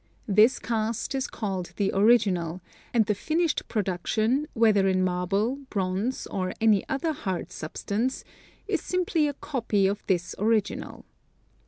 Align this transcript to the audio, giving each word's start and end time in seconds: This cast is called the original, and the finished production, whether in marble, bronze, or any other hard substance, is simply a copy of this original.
This 0.27 0.57
cast 0.57 1.13
is 1.13 1.27
called 1.27 1.73
the 1.75 1.91
original, 1.93 2.59
and 2.91 3.05
the 3.05 3.13
finished 3.13 3.67
production, 3.67 4.47
whether 4.55 4.87
in 4.87 5.03
marble, 5.03 5.57
bronze, 5.69 6.25
or 6.25 6.53
any 6.59 6.83
other 6.89 7.13
hard 7.13 7.51
substance, 7.51 8.23
is 8.67 8.81
simply 8.81 9.27
a 9.27 9.33
copy 9.35 9.85
of 9.85 10.01
this 10.07 10.33
original. 10.39 11.05